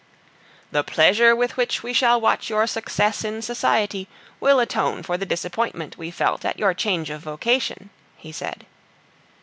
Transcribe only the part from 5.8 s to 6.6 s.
we felt at